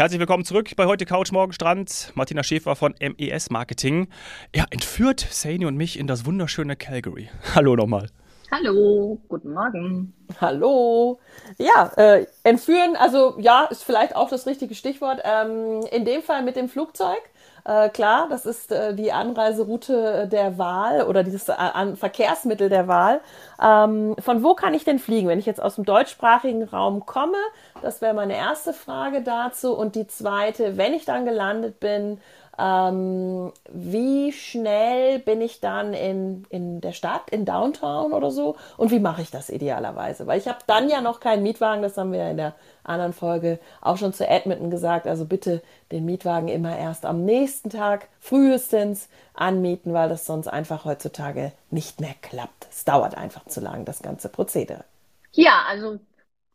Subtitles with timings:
[0.00, 2.12] Herzlich willkommen zurück bei heute Couch Morgen Strand.
[2.14, 4.08] Martina Schäfer von MES Marketing.
[4.50, 7.28] Er entführt Saini und mich in das wunderschöne Calgary.
[7.54, 8.08] Hallo nochmal.
[8.50, 10.14] Hallo, guten Morgen.
[10.40, 11.20] Hallo.
[11.58, 15.20] Ja, äh, entführen, also ja, ist vielleicht auch das richtige Stichwort.
[15.22, 17.20] Ähm, in dem Fall mit dem Flugzeug.
[17.64, 21.54] Äh, klar, das ist äh, die Anreiseroute der Wahl oder dieses äh,
[21.94, 23.20] Verkehrsmittel der Wahl.
[23.62, 27.36] Ähm, von wo kann ich denn fliegen, wenn ich jetzt aus dem deutschsprachigen Raum komme?
[27.82, 29.74] Das wäre meine erste Frage dazu.
[29.74, 32.20] Und die zweite, wenn ich dann gelandet bin,
[32.58, 38.56] ähm, wie schnell bin ich dann in, in der Stadt, in Downtown oder so?
[38.76, 40.26] Und wie mache ich das idealerweise?
[40.26, 43.58] Weil ich habe dann ja noch keinen Mietwagen, das haben wir in der anderen Folge
[43.80, 45.06] auch schon zu Edmonton gesagt.
[45.06, 50.84] Also bitte den Mietwagen immer erst am nächsten Tag frühestens anmieten, weil das sonst einfach
[50.84, 52.66] heutzutage nicht mehr klappt.
[52.70, 54.84] Es dauert einfach zu lang, das ganze Prozedere.
[55.32, 55.98] Ja, also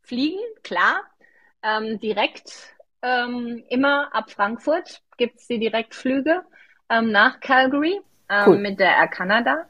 [0.02, 1.02] fliegen, klar.
[1.64, 6.44] Ähm, direkt ähm, immer ab Frankfurt gibt es die Direktflüge
[6.90, 8.58] ähm, nach Calgary ähm, cool.
[8.58, 9.66] mit der Air Canada.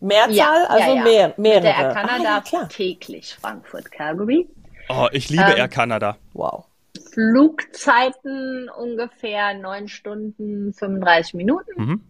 [0.00, 1.02] Mehrzahl, ja, also ja, ja.
[1.02, 1.54] Mehr, mehrere.
[1.54, 4.48] Mit der Air Canada ah, täglich Frankfurt-Calgary.
[4.88, 6.16] Oh, ich liebe ähm, Air Canada.
[6.32, 6.64] Wow.
[7.12, 11.70] Flugzeiten ungefähr neun Stunden 35 Minuten.
[11.76, 12.04] Mhm.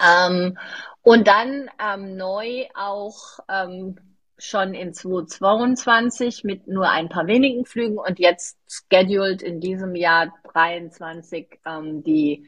[0.00, 0.58] Ähm,
[1.02, 3.96] und dann ähm, neu auch ähm,
[4.38, 10.34] schon in 2022 mit nur ein paar wenigen Flügen und jetzt scheduled in diesem Jahr
[10.52, 12.46] 23 ähm, die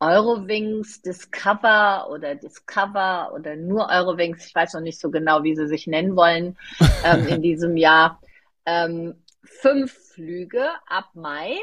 [0.00, 5.68] Eurowings Discover oder Discover oder nur Eurowings, ich weiß noch nicht so genau, wie sie
[5.68, 6.56] sich nennen wollen,
[7.04, 8.20] ähm, in diesem Jahr.
[8.64, 11.56] Ähm, fünf Flüge ab Mai.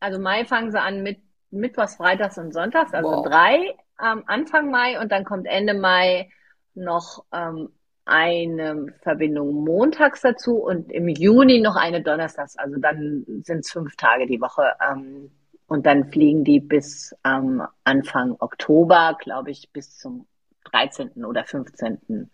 [0.00, 3.26] Also Mai fangen sie an mit Mittwochs, Freitags und Sonntags, also wow.
[3.26, 6.30] drei ähm, Anfang Mai und dann kommt Ende Mai
[6.74, 7.70] noch ähm,
[8.04, 12.58] eine Verbindung montags dazu und im Juni noch eine donnerstags.
[12.58, 14.72] Also dann sind es fünf Tage die Woche.
[14.90, 15.30] Ähm,
[15.66, 20.26] und dann fliegen die bis ähm, Anfang Oktober, glaube ich, bis zum
[20.70, 21.24] 13.
[21.24, 22.30] oder 15.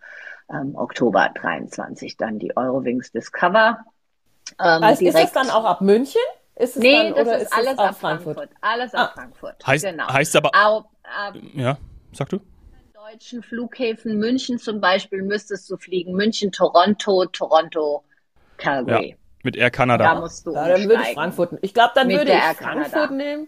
[0.49, 3.79] Ähm, Oktober 23 dann die Eurowings Discover.
[4.59, 6.21] Ähm, also ist es dann auch ab München?
[6.55, 8.37] Ist es nee, dann, das ist, ist alles ab Frankfurt?
[8.37, 8.49] Frankfurt.
[8.61, 9.13] Alles ab ah.
[9.15, 9.65] Frankfurt.
[9.65, 10.07] Heißt, genau.
[10.07, 10.51] heißt aber.
[10.53, 11.77] Au, ab, ja,
[12.11, 12.39] sag du?
[13.11, 16.13] deutschen Flughäfen, München zum Beispiel, müsstest du fliegen.
[16.13, 18.03] München, Toronto, Toronto,
[18.57, 19.17] Calgary.
[19.43, 20.13] Mit Air Canada.
[20.13, 21.57] Da musst du ja, dann würde ich Frankfurt.
[21.61, 23.47] Ich glaube, dann mit würde ich Frankfurt nehmen.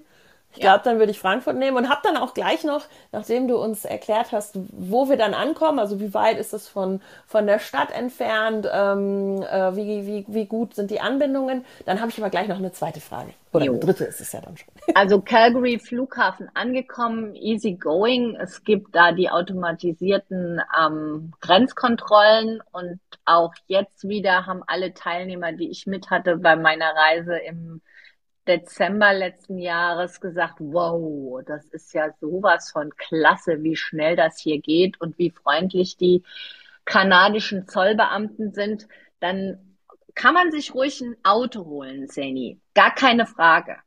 [0.54, 3.58] Ich glaube, dann würde ich Frankfurt nehmen und habe dann auch gleich noch, nachdem du
[3.58, 7.60] uns erklärt hast, wo wir dann ankommen, also wie weit ist es von, von der
[7.60, 12.30] Stadt entfernt, ähm, äh, wie, wie, wie gut sind die Anbindungen, dann habe ich aber
[12.30, 13.34] gleich noch eine zweite Frage.
[13.52, 13.72] Oder jo.
[13.74, 14.70] eine dritte ist es ja dann schon.
[14.96, 18.36] Also Calgary Flughafen angekommen, easy going.
[18.36, 25.70] Es gibt da die automatisierten ähm, Grenzkontrollen und auch jetzt wieder haben alle Teilnehmer, die
[25.70, 27.82] ich mit hatte bei meiner Reise im
[28.48, 34.60] Dezember letzten Jahres gesagt, wow, das ist ja sowas von klasse, wie schnell das hier
[34.60, 36.24] geht und wie freundlich die
[36.86, 38.88] kanadischen Zollbeamten sind,
[39.20, 39.78] dann
[40.16, 42.60] kann man sich ruhig ein Auto holen, Seni.
[42.76, 43.78] Gar keine Frage.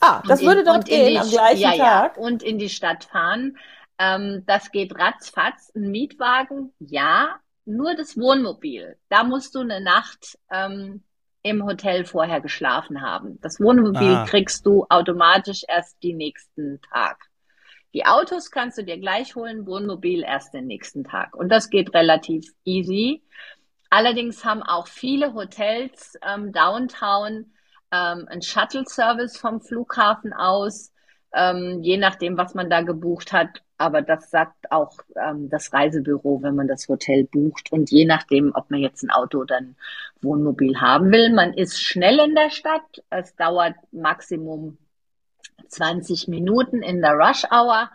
[0.00, 2.16] Ah, das in, würde doch gehen am gleichen ja, Tag.
[2.16, 3.56] Ja, und in die Stadt fahren.
[3.98, 5.72] Ähm, das geht ratzfatz.
[5.74, 7.36] Ein Mietwagen, ja.
[7.64, 8.98] Nur das Wohnmobil.
[9.08, 11.02] Da musst du eine Nacht ähm,
[11.44, 13.38] im Hotel vorher geschlafen haben.
[13.42, 14.24] Das Wohnmobil ah.
[14.26, 17.18] kriegst du automatisch erst die nächsten Tag.
[17.92, 21.36] Die Autos kannst du dir gleich holen, Wohnmobil erst den nächsten Tag.
[21.36, 23.22] Und das geht relativ easy.
[23.90, 27.52] Allerdings haben auch viele Hotels ähm, downtown
[27.92, 30.92] ähm, einen Shuttle-Service vom Flughafen aus,
[31.34, 33.62] ähm, je nachdem, was man da gebucht hat.
[33.76, 37.72] Aber das sagt auch ähm, das Reisebüro, wenn man das Hotel bucht.
[37.72, 39.76] Und je nachdem, ob man jetzt ein Auto oder ein
[40.22, 41.32] Wohnmobil haben will.
[41.32, 43.02] Man ist schnell in der Stadt.
[43.10, 44.78] Es dauert Maximum
[45.68, 47.90] 20 Minuten in der Rush Hour.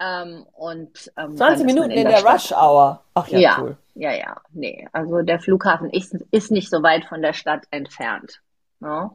[0.00, 3.02] Ähm, und, ähm, 20 Minuten in, in der, der Rush Hour.
[3.14, 3.76] Ach ja, ja, cool.
[3.94, 4.88] Ja, ja, nee.
[4.92, 8.40] Also der Flughafen ist, ist nicht so weit von der Stadt entfernt.
[8.80, 9.10] Ja,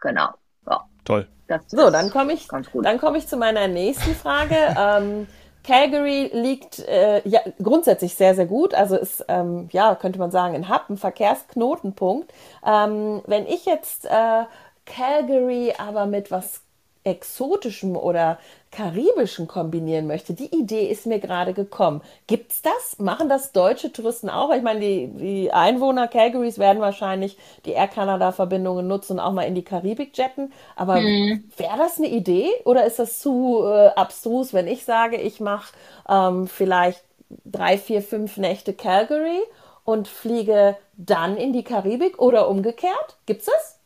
[0.00, 0.30] genau.
[0.66, 0.84] Ja.
[1.04, 1.28] Toll.
[1.48, 4.56] Das so, dann komme ich, dann komme ich zu meiner nächsten Frage.
[4.78, 5.26] ähm,
[5.64, 8.74] Calgary liegt äh, ja, grundsätzlich sehr, sehr gut.
[8.74, 12.32] Also ist, ähm, ja, könnte man sagen, ein Hub, ein Verkehrsknotenpunkt.
[12.66, 14.44] Ähm, wenn ich jetzt äh,
[14.86, 16.62] Calgary aber mit was
[17.04, 18.38] Exotischem oder
[18.70, 20.32] Karibischen kombinieren möchte.
[20.32, 22.00] Die Idee ist mir gerade gekommen.
[22.26, 22.98] Gibt's das?
[22.98, 24.54] Machen das deutsche Touristen auch?
[24.54, 29.32] Ich meine, die, die Einwohner Calgarys werden wahrscheinlich die Air Canada Verbindungen nutzen und auch
[29.32, 30.52] mal in die Karibik jetten.
[30.74, 31.44] Aber hm.
[31.56, 35.72] wäre das eine Idee oder ist das zu äh, abstrus, wenn ich sage, ich mache
[36.08, 37.02] ähm, vielleicht
[37.44, 39.40] drei, vier, fünf Nächte Calgary
[39.84, 43.16] und fliege dann in die Karibik oder umgekehrt?
[43.26, 43.78] Gibt's das?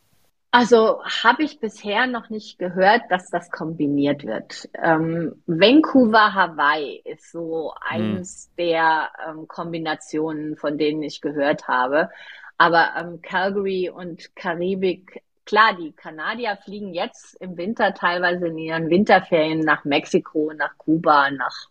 [0.51, 4.69] Also habe ich bisher noch nicht gehört, dass das kombiniert wird.
[4.81, 8.65] Ähm, Vancouver, Hawaii ist so eins hm.
[8.65, 12.09] der ähm, Kombinationen, von denen ich gehört habe.
[12.57, 18.89] Aber ähm, Calgary und Karibik, klar, die Kanadier fliegen jetzt im Winter teilweise in ihren
[18.89, 21.67] Winterferien nach Mexiko, nach Kuba, nach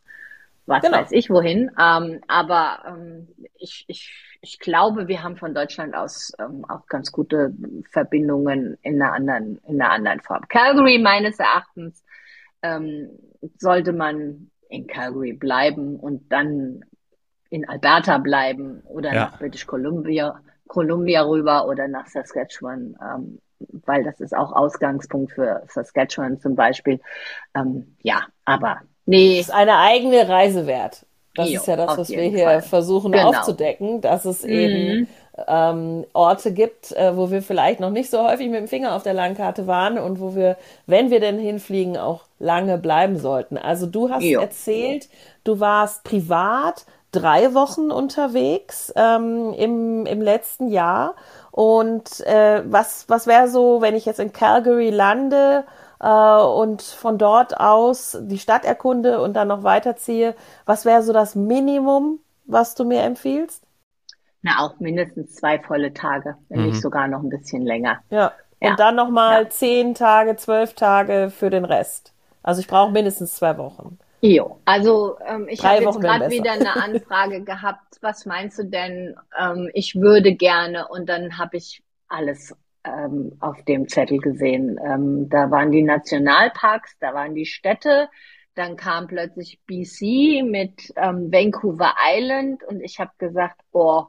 [0.67, 0.99] was genau.
[0.99, 1.71] weiß ich wohin.
[1.81, 7.13] Ähm, aber ähm, ich, ich, ich glaube, wir haben von Deutschland aus ähm, auch ganz
[7.13, 7.55] gute
[7.91, 10.47] Verbindungen in einer anderen, in einer anderen Form.
[10.49, 12.05] Calgary meines Erachtens
[12.63, 13.11] ähm,
[13.59, 16.85] sollte man in Calgary bleiben und dann
[17.51, 19.25] in Alberta bleiben oder ja.
[19.27, 25.63] nach British Columbia, Columbia rüber oder nach Saskatchewan, ähm, weil das ist auch Ausgangspunkt für
[25.69, 27.01] Saskatchewan zum Beispiel.
[27.55, 29.39] Ähm, ja, aber Nee.
[29.39, 31.07] Das ist eine eigene Reise wert.
[31.35, 32.63] Das jo, ist ja das, was wir hier Fall.
[32.63, 33.29] versuchen genau.
[33.29, 34.51] aufzudecken, dass es mhm.
[34.51, 35.09] eben
[35.47, 39.03] ähm, Orte gibt, äh, wo wir vielleicht noch nicht so häufig mit dem Finger auf
[39.03, 40.57] der Landkarte waren und wo wir,
[40.87, 43.59] wenn wir denn hinfliegen, auch lange bleiben sollten.
[43.59, 44.41] Also du hast jo.
[44.41, 45.09] erzählt,
[45.45, 51.15] du warst privat drei Wochen unterwegs ähm, im, im letzten Jahr.
[51.51, 55.65] Und äh, was, was wäre so, wenn ich jetzt in Calgary lande?
[56.01, 60.35] Äh, und von dort aus die Stadt erkunde und dann noch weiterziehe,
[60.65, 63.65] was wäre so das Minimum, was du mir empfiehlst?
[64.43, 66.67] Na, auch mindestens zwei volle Tage, wenn mhm.
[66.67, 68.01] nicht sogar noch ein bisschen länger.
[68.11, 68.33] Ja.
[68.59, 68.77] Und ja.
[68.77, 69.51] dann nochmal ja.
[69.51, 72.13] zehn Tage, zwölf Tage für den Rest.
[72.43, 73.99] Also ich brauche mindestens zwei Wochen.
[74.23, 77.99] Jo, also ähm, ich habe jetzt gerade wieder eine Anfrage gehabt.
[78.01, 79.15] Was meinst du denn?
[79.39, 82.55] Ähm, ich würde gerne und dann habe ich alles
[82.87, 84.79] ähm, auf dem Zettel gesehen.
[84.85, 88.09] Ähm, da waren die Nationalparks, da waren die Städte,
[88.55, 94.07] dann kam plötzlich BC mit ähm, Vancouver Island und ich habe gesagt, oh,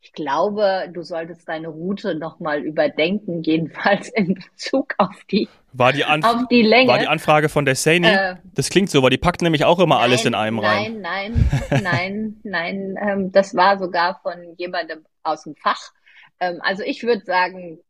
[0.00, 6.04] ich glaube, du solltest deine Route nochmal überdenken, jedenfalls in Bezug auf die, war die,
[6.04, 6.88] Anf auf die Länge.
[6.88, 8.06] War die Anfrage von der Sani?
[8.06, 11.00] Äh, das klingt so, weil die packt nämlich auch immer nein, alles in einem rein.
[11.00, 12.94] Nein, nein, nein, nein.
[13.00, 15.92] Ähm, das war sogar von jemandem aus dem Fach.
[16.40, 17.80] Ähm, also ich würde sagen,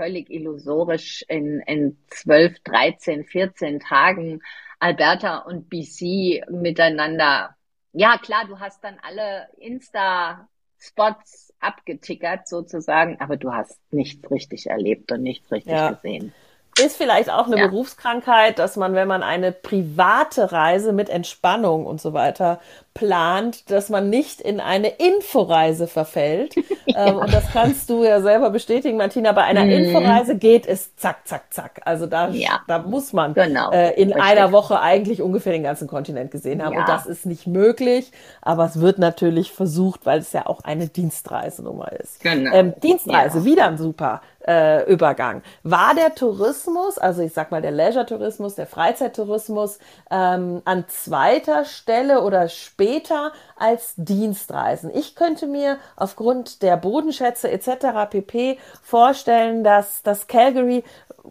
[0.00, 4.40] völlig illusorisch in, in 12, 13, 14 Tagen
[4.78, 7.54] Alberta und BC miteinander.
[7.92, 15.12] Ja, klar, du hast dann alle Insta-Spots abgetickert sozusagen, aber du hast nichts richtig erlebt
[15.12, 15.90] und nichts richtig ja.
[15.92, 16.32] gesehen.
[16.78, 17.66] Ist vielleicht auch eine ja.
[17.66, 22.60] Berufskrankheit, dass man, wenn man eine private Reise mit Entspannung und so weiter
[22.94, 26.54] plant, dass man nicht in eine Inforeise verfällt.
[26.86, 27.06] ja.
[27.06, 29.32] ähm, und das kannst du ja selber bestätigen, Martina.
[29.32, 29.70] Bei einer mhm.
[29.70, 31.80] Inforeise geht es zack, zack, zack.
[31.84, 32.60] Also da, ja.
[32.66, 33.70] da muss man genau.
[33.70, 34.22] äh, in Richtig.
[34.22, 36.76] einer Woche eigentlich ungefähr den ganzen Kontinent gesehen haben.
[36.76, 38.10] Und das ist nicht möglich.
[38.42, 42.20] Aber es wird natürlich versucht, weil es ja auch eine Dienstreisenummer ist.
[42.20, 42.52] Genau.
[42.52, 45.42] Ähm, Dienstreise, wieder ein super äh, Übergang.
[45.62, 49.78] War der Tourismus, also ich sag mal der Leisure-Tourismus, der Freizeittourismus,
[50.10, 54.90] ähm, an zweiter Stelle oder später als Dienstreisen.
[54.94, 58.08] Ich könnte mir aufgrund der Bodenschätze etc.
[58.10, 58.58] pp.
[58.82, 60.84] vorstellen, dass das Calgary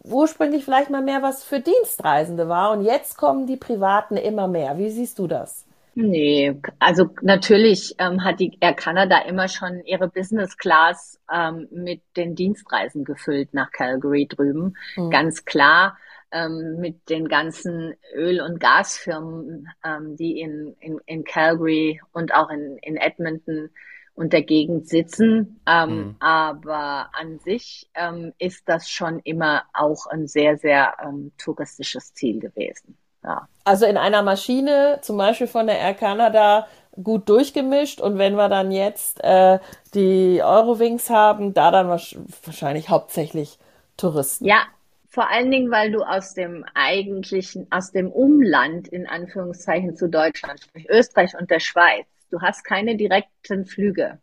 [0.04, 4.78] ursprünglich vielleicht mal mehr was für Dienstreisende war und jetzt kommen die Privaten immer mehr.
[4.78, 5.64] Wie siehst du das?
[5.94, 12.02] Nee, also natürlich ähm, hat die Air Canada immer schon ihre Business Class ähm, mit
[12.16, 14.76] den Dienstreisen gefüllt nach Calgary drüben.
[14.96, 15.10] Mhm.
[15.10, 15.98] Ganz klar
[16.32, 22.50] ähm, mit den ganzen Öl- und Gasfirmen, ähm, die in, in, in Calgary und auch
[22.50, 23.70] in, in Edmonton
[24.14, 25.60] und der Gegend sitzen.
[25.66, 26.16] Ähm, mhm.
[26.20, 32.38] Aber an sich ähm, ist das schon immer auch ein sehr, sehr ähm, touristisches Ziel
[32.38, 32.96] gewesen.
[33.22, 33.48] Ja.
[33.64, 36.66] Also in einer Maschine, zum Beispiel von der Air Canada,
[37.02, 39.58] gut durchgemischt und wenn wir dann jetzt äh,
[39.94, 43.58] die Eurowings haben, da dann wahrscheinlich hauptsächlich
[43.96, 44.44] Touristen.
[44.44, 44.62] Ja,
[45.08, 50.60] vor allen Dingen, weil du aus dem eigentlichen, aus dem Umland in Anführungszeichen zu Deutschland,
[50.60, 54.18] sprich Österreich und der Schweiz, du hast keine direkten Flüge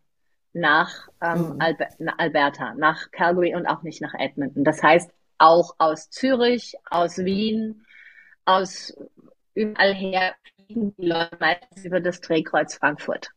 [0.54, 1.60] nach ähm, mhm.
[1.60, 4.64] Alber Alberta, nach Calgary und auch nicht nach Edmonton.
[4.64, 7.84] Das heißt, auch aus Zürich, aus Wien,
[8.48, 8.96] aus
[9.54, 10.34] überall her
[10.66, 13.30] fliegen die Leute meistens über das Drehkreuz Frankfurt.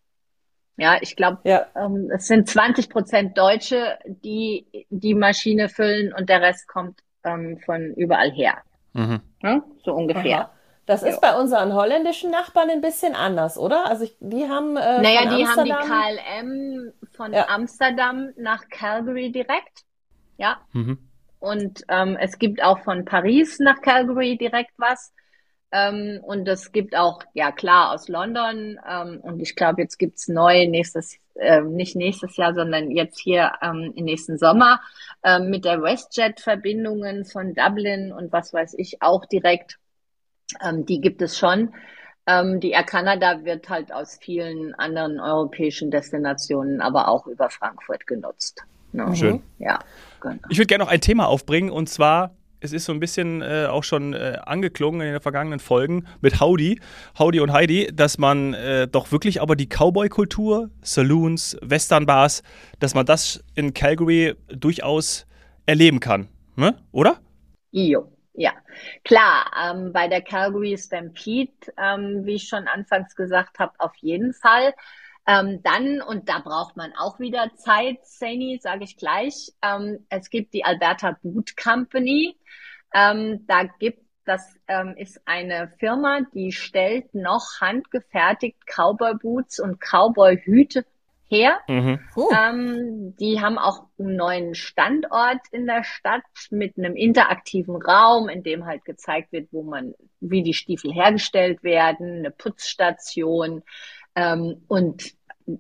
[0.78, 1.68] Ja, ich glaube, ja.
[1.76, 7.60] ähm, es sind 20 Prozent Deutsche, die die Maschine füllen und der Rest kommt ähm,
[7.66, 8.64] von überall her.
[8.94, 9.22] Mhm.
[9.44, 10.42] Ja, so ungefähr.
[10.42, 10.54] Aha.
[10.88, 13.86] Das ist bei unseren holländischen Nachbarn ein bisschen anders, oder?
[13.86, 14.76] Also ich, die haben.
[14.76, 15.90] Äh, naja, die Amsterdam...
[15.90, 17.48] haben die KLM von ja.
[17.48, 19.86] Amsterdam nach Calgary direkt.
[20.38, 20.62] Ja.
[20.74, 21.11] Mhm.
[21.42, 25.12] Und ähm, es gibt auch von Paris nach Calgary direkt was.
[25.74, 28.80] Ähm, und es gibt auch, ja klar, aus London.
[28.90, 33.54] Ähm, und ich glaube, jetzt gibt's neu nächstes äh, nicht nächstes Jahr, sondern jetzt hier
[33.62, 34.82] ähm, im nächsten Sommer
[35.24, 39.78] äh, mit der WestJet-Verbindungen von Dublin und was weiß ich auch direkt.
[40.64, 41.74] Ähm, die gibt es schon.
[42.28, 48.06] Ähm, die Air Canada wird halt aus vielen anderen europäischen Destinationen, aber auch über Frankfurt
[48.06, 48.64] genutzt.
[48.92, 49.16] Ne?
[49.16, 49.42] Schön.
[49.60, 49.80] Ja,
[50.20, 50.38] genau.
[50.50, 53.66] Ich würde gerne noch ein Thema aufbringen und zwar es ist so ein bisschen äh,
[53.70, 56.80] auch schon äh, angeklungen in den vergangenen Folgen mit Howdy,
[57.18, 62.44] Howdy und Heidi, dass man äh, doch wirklich aber die Cowboy-Kultur, Saloons, Western-Bars,
[62.80, 65.26] dass man das in Calgary durchaus
[65.66, 66.78] erleben kann, ne?
[66.92, 67.20] oder?
[67.72, 68.52] Jo, ja,
[69.04, 69.52] klar.
[69.60, 74.74] Ähm, bei der Calgary Stampede, ähm, wie ich schon anfangs gesagt habe, auf jeden Fall.
[75.28, 80.30] Ähm, dann, und da braucht man auch wieder Zeit, Sani, sage ich gleich, ähm, es
[80.30, 82.38] gibt die Alberta Boot Company.
[82.94, 89.80] Ähm, da gibt das ähm, ist eine Firma, die stellt noch handgefertigt Cowboy Boots und
[89.80, 90.86] Cowboy Hüte
[91.28, 91.60] her.
[91.68, 92.00] Mhm.
[92.16, 92.30] Oh.
[92.32, 98.44] Ähm, die haben auch einen neuen Standort in der Stadt mit einem interaktiven Raum, in
[98.44, 103.64] dem halt gezeigt wird, wo man, wie die Stiefel hergestellt werden, eine Putzstation.
[104.16, 105.06] Ähm, und
[105.48, 105.58] ich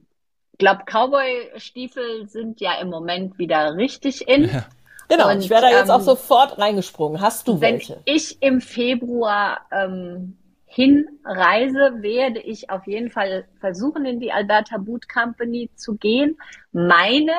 [0.58, 4.46] glaube, Cowboy-Stiefel sind ja im Moment wieder richtig in.
[4.46, 4.66] Ja.
[5.10, 7.20] Genau, und, ich wäre da jetzt ähm, auch sofort reingesprungen.
[7.20, 7.96] Hast du welche?
[7.96, 14.78] Wenn ich im Februar ähm, hinreise, werde ich auf jeden Fall versuchen, in die Alberta
[14.78, 16.38] Boot Company zu gehen.
[16.72, 17.34] Meine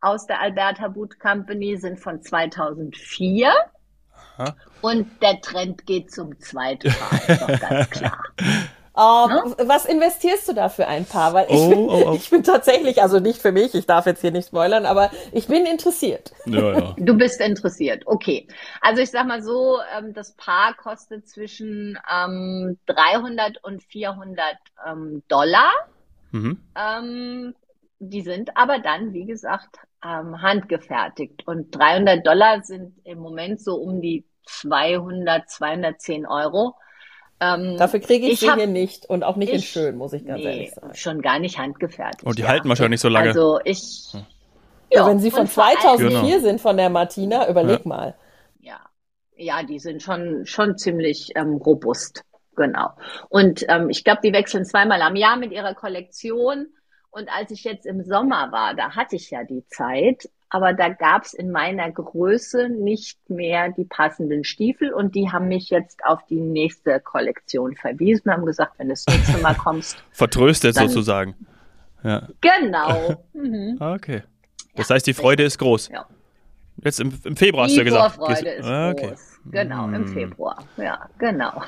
[0.00, 3.52] aus der Alberta Boot Company sind von 2004.
[4.36, 4.56] Aha.
[4.80, 8.18] Und der Trend geht zum zweiten Mal, ist doch ganz klar.
[8.94, 9.54] Oh, ne?
[9.66, 11.32] Was investierst du da für ein Paar?
[11.32, 12.14] Weil ich, oh, bin, oh, oh.
[12.16, 15.46] ich bin tatsächlich, also nicht für mich, ich darf jetzt hier nicht spoilern, aber ich
[15.46, 16.32] bin interessiert.
[16.44, 16.94] Ja, ja.
[16.98, 18.46] Du bist interessiert, okay.
[18.80, 24.56] Also ich sag mal so, ähm, das Paar kostet zwischen ähm, 300 und 400
[24.86, 25.70] ähm, Dollar.
[26.32, 26.60] Mhm.
[26.76, 27.54] Ähm,
[27.98, 31.46] die sind aber dann, wie gesagt, ähm, handgefertigt.
[31.46, 36.74] Und 300 Dollar sind im Moment so um die 200, 210 Euro.
[37.42, 39.96] Ähm, Dafür kriege ich, ich sie hab, hier nicht und auch nicht ich, in schön,
[39.96, 40.94] muss ich ganz nee, ehrlich sagen.
[40.94, 42.22] Schon gar nicht handgefertigt.
[42.22, 42.48] Und die ja.
[42.48, 43.28] halten wahrscheinlich so lange.
[43.28, 44.10] Also ich.
[44.12, 44.24] Hm.
[44.90, 46.38] Ja, wenn sie von 2004 genau.
[46.38, 47.88] sind von der Martina, überleg ja.
[47.88, 48.14] mal.
[48.60, 48.78] Ja,
[49.34, 52.22] ja, die sind schon schon ziemlich ähm, robust,
[52.54, 52.90] genau.
[53.28, 56.68] Und ähm, ich glaube, die wechseln zweimal am Jahr mit ihrer Kollektion.
[57.10, 60.90] Und als ich jetzt im Sommer war, da hatte ich ja die Zeit, aber da
[60.90, 66.26] gab's in meiner Größe nicht mehr die passenden Stiefel und die haben mich jetzt auf
[66.26, 70.04] die nächste Kollektion verwiesen, haben gesagt, wenn du das nächste Mal kommst.
[70.10, 71.34] Vertröstet sozusagen.
[72.04, 72.28] Ja.
[72.40, 73.24] Genau.
[73.34, 73.78] Mhm.
[73.80, 74.22] Okay.
[74.76, 75.88] Das ja, heißt, die Freude ist groß.
[75.88, 76.06] Ja.
[76.84, 78.14] Jetzt im, im Februar hast du ja gesagt.
[78.14, 79.08] Die Vorfreude ist ah, okay.
[79.08, 79.40] groß.
[79.50, 80.08] Genau, im hm.
[80.08, 80.64] Februar.
[80.76, 81.62] Ja, genau.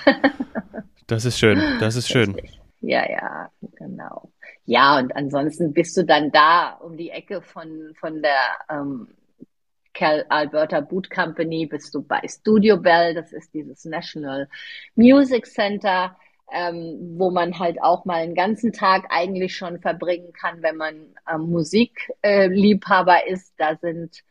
[1.07, 2.37] das ist schön, das ist schön.
[2.81, 4.31] Ja, ja, genau.
[4.67, 9.09] Ja, und ansonsten bist du dann da um die Ecke von, von der ähm,
[9.93, 14.49] Cal Alberta Boot Company, bist du bei Studio Bell, das ist dieses National
[14.95, 16.17] Music Center,
[16.53, 21.15] ähm, wo man halt auch mal einen ganzen Tag eigentlich schon verbringen kann, wenn man
[21.33, 23.55] ähm, Musikliebhaber äh, ist.
[23.59, 24.23] Da sind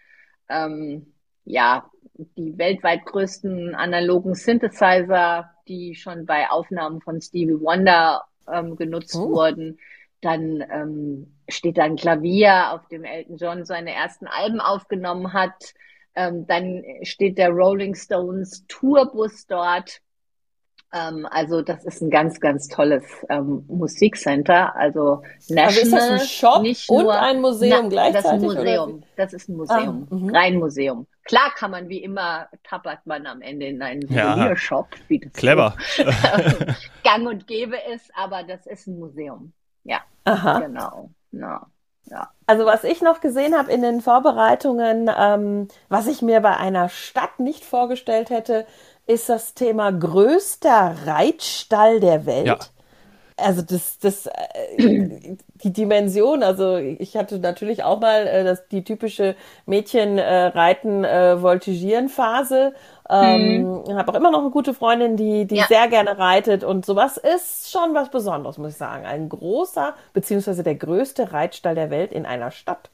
[0.49, 1.13] ähm,
[1.45, 1.89] ja
[2.37, 9.31] die weltweit größten analogen Synthesizer, die schon bei Aufnahmen von Stevie Wonder ähm, genutzt oh.
[9.31, 9.79] wurden.
[10.23, 15.73] Dann ähm, steht da ein Klavier, auf dem Elton John seine ersten Alben aufgenommen hat.
[16.15, 19.99] Ähm, dann steht der Rolling Stones Tourbus dort.
[20.93, 24.75] Ähm, also das ist ein ganz, ganz tolles ähm, Musikcenter.
[24.75, 25.65] Also National.
[25.65, 28.23] Also ist das ein Shop nicht und nur, ein Museum na, gleichzeitig?
[28.23, 29.03] Das ist ein Museum.
[29.17, 30.07] Das ist ein Museum.
[30.09, 30.35] Ah, mhm.
[30.35, 31.07] Rein Museum.
[31.25, 35.01] Klar kann man wie immer, tappert man am Ende in einen Souvenirshop, ja.
[35.07, 35.75] wie das Clever.
[35.95, 36.03] So,
[37.03, 39.53] gang und gäbe ist, aber das ist ein Museum.
[40.25, 40.59] Ja, Aha.
[40.59, 41.09] genau.
[41.31, 41.59] No.
[42.05, 42.29] Ja.
[42.45, 46.89] Also was ich noch gesehen habe in den Vorbereitungen, ähm, was ich mir bei einer
[46.89, 48.65] Stadt nicht vorgestellt hätte,
[49.05, 52.47] ist das Thema größter Reitstall der Welt.
[52.47, 52.57] Ja.
[53.37, 58.83] Also das, das, äh, die Dimension, also ich hatte natürlich auch mal äh, das, die
[58.83, 59.35] typische
[59.65, 62.73] Mädchenreiten, äh, äh, Voltigieren Phase
[63.09, 63.95] ähm, mhm.
[63.95, 65.65] Habe auch immer noch eine gute Freundin, die, die ja.
[65.67, 69.05] sehr gerne reitet und sowas ist schon was Besonderes, muss ich sagen.
[69.05, 72.89] Ein großer, beziehungsweise der größte Reitstall der Welt in einer Stadt.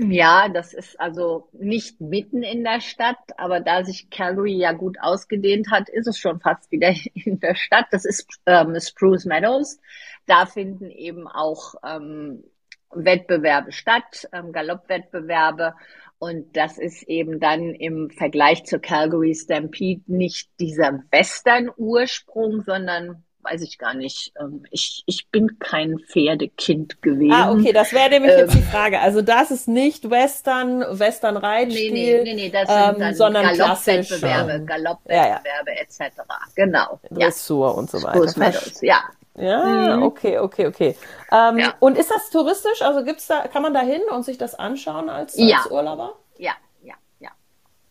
[0.00, 4.96] Ja, das ist also nicht mitten in der Stadt, aber da sich Calgary ja gut
[5.00, 7.86] ausgedehnt hat, ist es schon fast wieder in der Stadt.
[7.90, 9.80] Das ist ähm, Spruce Meadows.
[10.26, 12.44] Da finden eben auch ähm,
[12.92, 15.74] Wettbewerbe statt, ähm, Galoppwettbewerbe.
[16.20, 23.62] Und das ist eben dann im Vergleich zur Calgary Stampede nicht dieser Western-Ursprung, sondern weiß
[23.62, 24.32] ich gar nicht.
[24.38, 27.32] Ähm, ich, ich bin kein Pferdekind gewesen.
[27.32, 29.00] Ah, okay, das wäre nämlich ähm, jetzt die Frage.
[29.00, 33.56] Also das ist nicht Western, Western Reitstil, nee, nee, nee, nee, das sind ähm, sondern
[33.56, 36.06] Galoppwettbewerbe, Galoppwettbewerbe ja, ja.
[36.06, 36.20] etc.
[36.54, 37.00] Genau.
[37.10, 37.72] Dressur ja.
[37.74, 38.38] und so weiter.
[38.38, 39.02] Meadows, ja.
[39.36, 40.02] Ja, mhm.
[40.02, 40.96] okay, okay, okay.
[41.30, 41.74] Ähm, ja.
[41.78, 42.82] Und ist das touristisch?
[42.82, 45.64] Also gibt's da, kann man da hin und sich das anschauen als, als ja.
[45.70, 46.14] Urlauber?
[46.38, 47.30] Ja, ja, ja.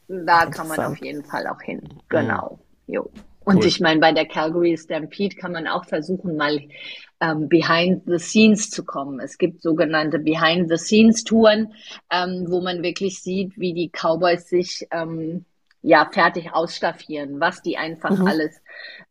[0.09, 1.81] Da kann man auf jeden Fall auch hin.
[2.09, 2.59] Genau.
[2.87, 2.93] Mhm.
[2.93, 3.09] Jo.
[3.47, 3.65] Und cool.
[3.67, 6.59] ich meine, bei der Calgary Stampede kann man auch versuchen, mal
[7.21, 9.21] ähm, behind the scenes zu kommen.
[9.21, 11.73] Es gibt sogenannte behind the scenes Touren,
[12.11, 15.45] ähm, wo man wirklich sieht, wie die Cowboys sich ähm,
[15.81, 18.27] ja fertig ausstaffieren, was die einfach mhm.
[18.27, 18.61] alles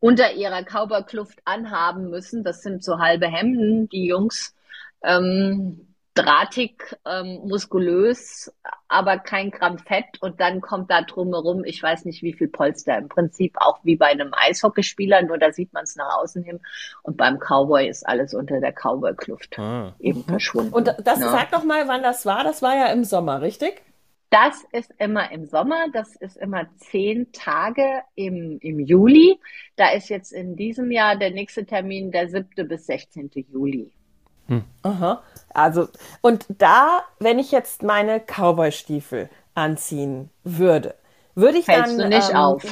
[0.00, 2.44] unter ihrer Cowboy-Kluft anhaben müssen.
[2.44, 4.54] Das sind so halbe Hemden, die Jungs.
[5.02, 5.85] Ähm,
[6.16, 8.52] drahtig, ähm, muskulös,
[8.88, 12.96] aber kein Gramm Fett und dann kommt da drumherum, ich weiß nicht wie viel Polster,
[12.98, 16.60] im Prinzip auch wie bei einem Eishockeyspieler, nur da sieht man es nach außen hin
[17.02, 19.94] und beim Cowboy ist alles unter der Cowboy-Kluft ah.
[20.00, 20.72] eben verschwunden.
[20.72, 21.30] Und das ja.
[21.30, 23.82] sag doch mal, wann das war, das war ja im Sommer, richtig?
[24.30, 29.38] Das ist immer im Sommer, das ist immer zehn Tage im, im Juli.
[29.76, 32.66] Da ist jetzt in diesem Jahr der nächste Termin der 7.
[32.66, 33.30] bis 16.
[33.52, 33.92] Juli.
[34.48, 34.64] Hm.
[34.82, 35.22] Aha.
[35.52, 35.88] Also,
[36.20, 40.94] und da, wenn ich jetzt meine Cowboy-Stiefel anziehen würde,
[41.34, 41.98] würde ich Fällst dann.
[41.98, 42.62] du nicht ähm, auf.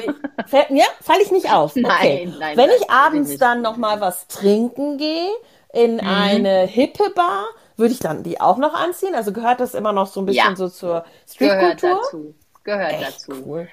[0.46, 1.74] Fäll, ja, falle ich nicht auf.
[1.76, 2.26] Okay.
[2.26, 2.56] Nein, nein.
[2.56, 5.30] Wenn ich abends ich dann noch mal was trinken gehe
[5.72, 6.00] in mhm.
[6.06, 9.14] eine hippe Bar, würde ich dann die auch noch anziehen?
[9.14, 10.56] Also gehört das immer noch so ein bisschen ja.
[10.56, 11.76] so zur Streetkultur?
[11.78, 12.34] Gehört dazu.
[12.64, 13.32] Gehört Echt dazu.
[13.46, 13.68] Cool.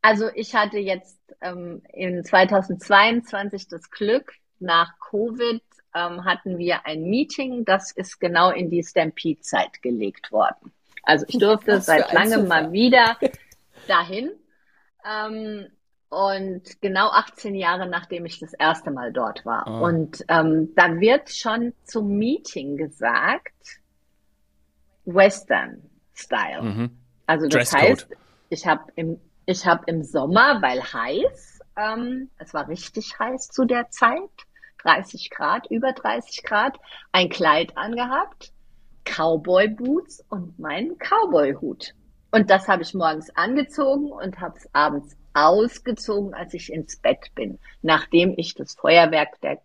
[0.00, 5.62] Also ich hatte jetzt ähm, in 2022 das Glück, nach Covid
[5.94, 10.72] ähm, hatten wir ein Meeting, das ist genau in die Stampede-Zeit gelegt worden.
[11.02, 13.16] Also ich durfte seit langem mal wieder
[13.88, 14.30] dahin.
[15.04, 15.66] Ähm,
[16.08, 19.64] und genau 18 Jahre nachdem ich das erste Mal dort war.
[19.66, 19.86] Oh.
[19.86, 23.80] Und ähm, da wird schon zum Meeting gesagt,
[25.06, 25.82] Western
[26.14, 26.62] Style.
[26.62, 26.98] Mhm.
[27.26, 27.82] Also das Dresscode.
[27.82, 28.08] heißt,
[28.50, 33.64] ich habe im, ich hab im Sommer, weil heiß, ähm, es war richtig heiß zu
[33.64, 34.30] der Zeit,
[34.82, 36.78] 30 Grad, über 30 Grad,
[37.12, 38.52] ein Kleid angehabt,
[39.04, 41.94] Cowboy Boots und meinen Cowboy Hut.
[42.30, 47.34] Und das habe ich morgens angezogen und habe es abends ausgezogen, als ich ins Bett
[47.34, 49.60] bin, nachdem ich das Feuerwerk der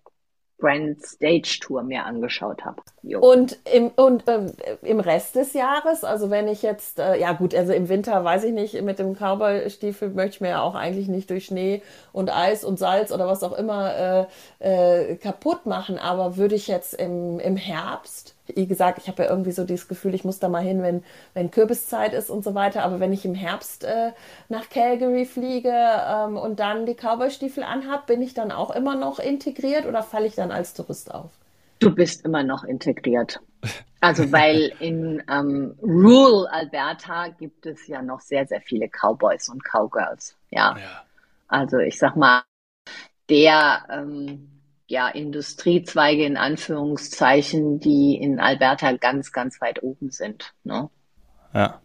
[0.59, 2.81] Grand Stage Tour mir angeschaut habe.
[3.19, 7.53] Und, im, und ähm, im Rest des Jahres, also wenn ich jetzt, äh, ja gut,
[7.53, 11.07] also im Winter weiß ich nicht, mit dem Cowboy-Stiefel möchte ich mir ja auch eigentlich
[11.07, 14.27] nicht durch Schnee und Eis und Salz oder was auch immer
[14.59, 19.23] äh, äh, kaputt machen, aber würde ich jetzt im, im Herbst wie gesagt, ich habe
[19.23, 22.43] ja irgendwie so dieses Gefühl, ich muss da mal hin, wenn, wenn Kürbiszeit ist und
[22.43, 22.83] so weiter.
[22.83, 24.11] Aber wenn ich im Herbst äh,
[24.49, 29.19] nach Calgary fliege ähm, und dann die Cowboy-Stiefel anhab, bin ich dann auch immer noch
[29.19, 31.31] integriert oder falle ich dann als Tourist auf?
[31.79, 33.39] Du bist immer noch integriert.
[33.99, 39.63] Also weil in ähm, Rural Alberta gibt es ja noch sehr, sehr viele Cowboys und
[39.63, 40.35] Cowgirls.
[40.51, 40.75] Ja.
[40.77, 41.03] ja.
[41.47, 42.43] Also ich sag mal,
[43.29, 44.56] der ähm,
[44.87, 50.53] ja, Industriezweige in Anführungszeichen, die in Alberta ganz, ganz weit oben sind.
[50.63, 50.89] Ne?
[51.53, 51.81] Ja.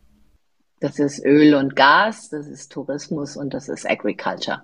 [0.80, 4.62] Das ist Öl und Gas, das ist Tourismus und das ist Agriculture.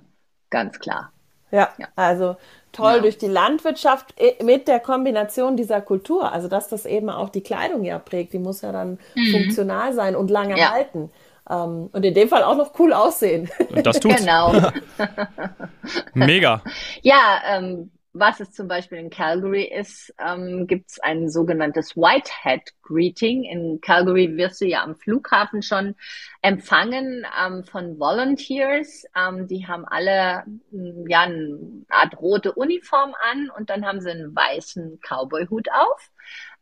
[0.51, 1.12] Ganz klar.
[1.51, 1.88] Ja, ja.
[1.96, 2.37] also
[2.72, 3.01] toll ja.
[3.01, 6.33] durch die Landwirtschaft äh, mit der Kombination dieser Kultur.
[6.33, 9.33] Also, dass das eben auch die Kleidung ja prägt, die muss ja dann mhm.
[9.33, 10.72] funktional sein und lange ja.
[10.72, 11.11] halten.
[11.51, 13.48] Um, ähm, und in dem Fall auch noch cool aussehen.
[13.70, 14.20] Und das tut's.
[14.20, 14.53] Genau.
[16.14, 16.62] Mega.
[17.01, 22.72] Ja, ähm, was es zum Beispiel in Calgary ist, ähm, gibt es ein sogenanntes Whitehead
[22.83, 23.44] Greeting.
[23.44, 25.94] In Calgary wirst du ja am Flughafen schon
[26.42, 29.04] empfangen ähm, von Volunteers.
[29.16, 34.11] Ähm, die haben alle hm, ja eine Art rote Uniform an und dann haben sie
[34.11, 36.11] einen weißen Cowboy-Hut auf.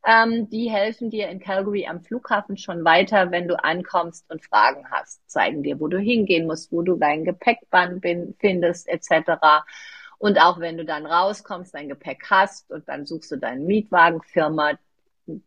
[0.07, 4.85] Ähm, die helfen dir in Calgary am Flughafen schon weiter, wenn du ankommst und Fragen
[4.90, 8.05] hast, zeigen dir, wo du hingehen musst, wo du dein Gepäckband
[8.38, 9.64] findest, etc.
[10.19, 14.73] Und auch wenn du dann rauskommst, dein Gepäck hast und dann suchst du deine Mietwagenfirma,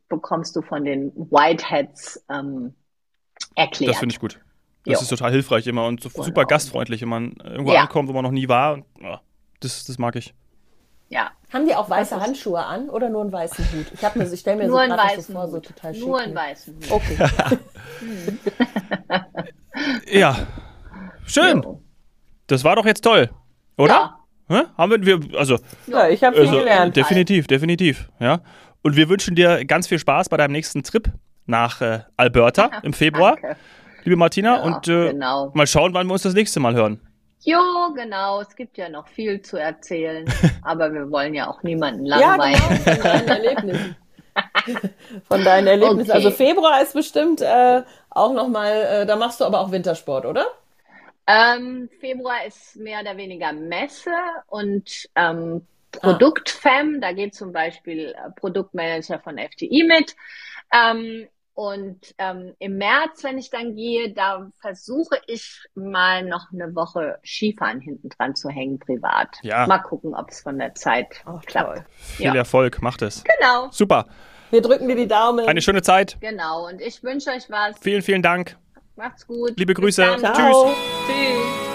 [0.07, 2.73] bekommst du von den Whiteheads ähm,
[3.55, 3.93] erklärt.
[3.93, 4.39] Das finde ich gut.
[4.85, 5.01] Das jo.
[5.01, 7.81] ist total hilfreich immer und so super gastfreundlich, wenn man irgendwo ja.
[7.81, 8.73] ankommt, wo man noch nie war.
[8.73, 9.17] Und, oh,
[9.59, 10.33] das, das mag ich.
[11.09, 11.31] Ja.
[11.51, 13.87] Haben die auch weiße Handschuhe an oder nur einen weißen Hut?
[13.93, 15.51] Ich, hab mir, ich stelle mir nur so gerade so vor, Hut.
[15.51, 16.05] so total schick.
[16.05, 16.91] Nur einen weißen Hut.
[16.91, 17.29] Okay.
[20.19, 20.47] ja.
[21.25, 21.63] Schön.
[21.63, 21.81] Jo.
[22.47, 23.29] Das war doch jetzt toll,
[23.77, 23.93] oder?
[23.93, 24.18] Ja.
[24.49, 24.63] Hä?
[24.77, 26.95] Haben wir, also, ja, ich habe viel also, gelernt.
[26.95, 28.41] Definitiv, definitiv, ja.
[28.81, 31.07] Und wir wünschen dir ganz viel Spaß bei deinem nächsten Trip
[31.45, 33.57] nach äh, Alberta im Februar, Danke.
[34.03, 34.57] liebe Martina.
[34.57, 35.51] Ja, und äh, genau.
[35.53, 36.99] mal schauen, wann wir uns das nächste Mal hören.
[37.41, 37.59] Jo,
[37.95, 38.41] genau.
[38.41, 40.25] Es gibt ja noch viel zu erzählen,
[40.63, 42.59] aber wir wollen ja auch niemanden langweilen.
[42.85, 43.95] Ja, genau, von deinen Erlebnissen.
[45.27, 46.09] von deinen Erlebnissen.
[46.09, 46.11] Okay.
[46.11, 50.45] Also Februar ist bestimmt äh, auch nochmal, äh, da machst du aber auch Wintersport, oder?
[51.29, 54.15] Ähm, Februar ist mehr oder weniger Messe
[54.47, 55.61] und ähm,
[55.91, 56.95] Produktfem.
[56.97, 56.99] Ah.
[57.01, 60.15] Da geht zum Beispiel äh, Produktmanager von FTI mit.
[60.73, 66.73] Ähm, und ähm, im März, wenn ich dann gehe, da versuche ich mal noch eine
[66.73, 69.37] Woche Skifahren hinten dran zu hängen, privat.
[69.43, 69.67] Ja.
[69.67, 71.75] Mal gucken, ob es von der Zeit oh, klappt.
[71.75, 71.85] Toll.
[71.97, 72.35] Viel ja.
[72.35, 73.23] Erfolg, macht es.
[73.23, 73.67] Genau.
[73.71, 74.07] Super.
[74.49, 75.45] Wir drücken dir die Daumen.
[75.45, 76.17] Eine schöne Zeit.
[76.21, 76.67] Genau.
[76.67, 77.77] Und ich wünsche euch was.
[77.79, 78.57] Vielen, vielen Dank.
[78.99, 79.53] Macht's gut.
[79.55, 80.17] Liebe Grüße.
[80.17, 80.29] Tschüss.
[80.35, 81.68] Tschüss.